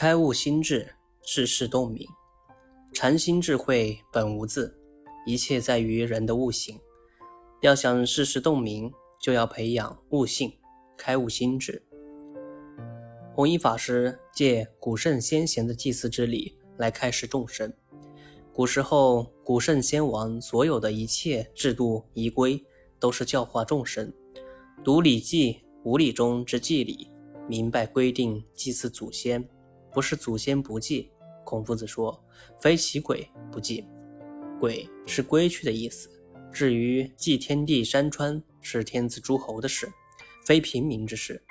[0.00, 2.06] 开悟心智，世事洞明。
[2.94, 4.78] 禅心智慧本无字，
[5.26, 6.78] 一切在于人的悟性。
[7.62, 10.52] 要想世事洞明，就要培养悟性，
[10.96, 11.84] 开悟心智。
[13.34, 17.74] 弘一法师借古圣先贤的祭祀之礼来开示众生。
[18.52, 22.64] 古时候，古圣先王所有的一切制度仪规，
[23.00, 24.12] 都是教化众生。
[24.84, 27.10] 读《礼记》五礼中之祭礼，
[27.48, 29.44] 明白规定祭祀祖先。
[29.98, 31.10] 不是祖先不祭，
[31.44, 32.16] 孔夫子说
[32.62, 33.84] ：“非其鬼不祭。”
[34.60, 36.08] 鬼是归去的意思。
[36.52, 39.90] 至于祭天地山川，是天子诸侯的事，
[40.46, 41.42] 非平民之事。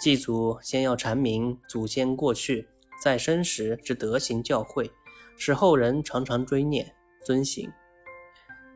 [0.00, 2.68] 祭祖先要阐明祖先过去
[3.02, 4.88] 在生时之德行教诲，
[5.36, 6.88] 使后人常常追念
[7.24, 7.68] 遵行。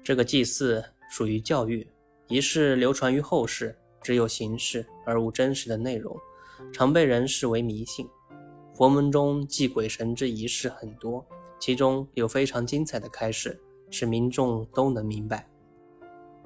[0.02, 1.86] 这个祭祀属于教育，
[2.26, 6.12] 仪式流传于后世，只有形式而无真实的内容，
[6.72, 8.04] 常被人视为迷信。
[8.82, 11.24] 佛门中祭鬼神之仪式很多，
[11.60, 15.48] 其中有非常精彩的开示，使民众都能明白。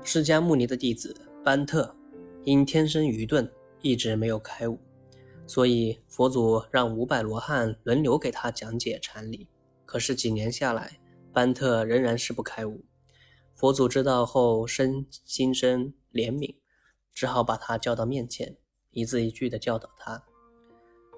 [0.05, 1.97] 释迦牟尼的弟子班特，
[2.45, 4.79] 因天生愚钝，一直没有开悟，
[5.47, 9.48] 所以佛祖让五百罗汉轮流给他讲解禅理。
[9.87, 11.01] 可是几年下来，
[11.33, 12.84] 班特仍然是不开悟。
[13.55, 16.57] 佛祖知道后，生心生怜悯，
[17.14, 18.59] 只好把他叫到面前，
[18.91, 20.23] 一字一句地教导他。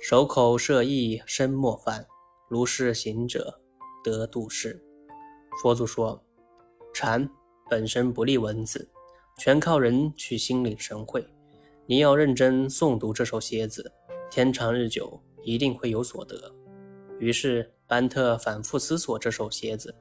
[0.01, 2.05] 守口摄意，身莫犯；
[2.49, 3.61] 如是行者，
[4.05, 4.81] 得度世。
[5.61, 6.23] 佛祖说
[6.95, 7.29] ：“禅
[7.69, 8.89] 本身不立文字，
[9.39, 11.27] 全靠人去心领神会。
[11.85, 13.93] 你要认真诵读这首楔子，
[14.31, 16.55] 天长日久，一定会有所得。”
[17.19, 19.93] 于是班特反复思索这首楔子，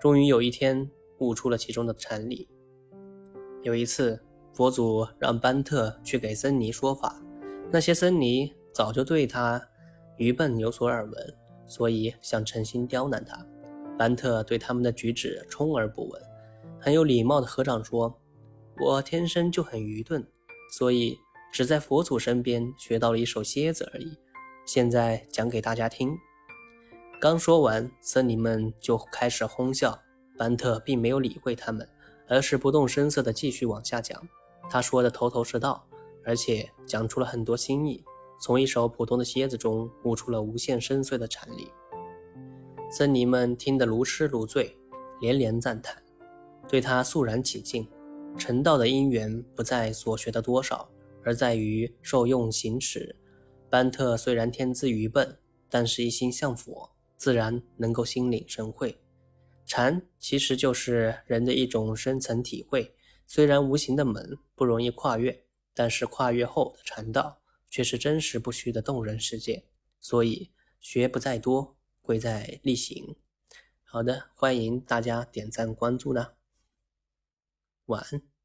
[0.00, 2.48] 终于有一天悟出了其中的禅理。
[3.62, 4.20] 有一次，
[4.52, 7.22] 佛祖让班特去给僧尼说法，
[7.70, 8.52] 那些僧尼。
[8.78, 9.60] 早就对他
[10.18, 13.44] 愚笨有所耳闻，所以想诚心刁难他。
[13.98, 16.22] 班特对他们的举止充耳不闻，
[16.78, 18.16] 很有礼貌的合掌说
[18.78, 20.24] ：“我天生就很愚钝，
[20.70, 21.18] 所以
[21.52, 24.16] 只在佛祖身边学到了一首蝎子而已。
[24.64, 26.16] 现在讲给大家听。”
[27.20, 30.00] 刚说完，僧尼们就开始哄笑。
[30.36, 31.84] 班特并没有理会他们，
[32.28, 34.22] 而是不动声色地继续往下讲。
[34.70, 35.84] 他说的头头是道，
[36.24, 38.04] 而且讲出了很多新意。
[38.40, 41.70] 从一首普通的蝎子中悟出了无限深邃的禅理，
[42.90, 44.76] 僧尼们听得如痴如醉，
[45.20, 46.00] 连连赞叹，
[46.68, 47.86] 对他肃然起敬。
[48.36, 50.88] 成道的因缘不在所学的多少，
[51.24, 53.14] 而在于受用行持。
[53.68, 55.36] 班特虽然天资愚笨，
[55.68, 58.96] 但是一心向佛，自然能够心领神会。
[59.66, 62.94] 禅其实就是人的一种深层体会，
[63.26, 65.36] 虽然无形的门不容易跨越，
[65.74, 67.36] 但是跨越后的禅道。
[67.68, 69.64] 却是真实不虚的动人世界，
[70.00, 73.16] 所以学不在多，贵在力行。
[73.82, 76.34] 好的，欢迎大家点赞关注呢。
[77.86, 78.37] 晚安。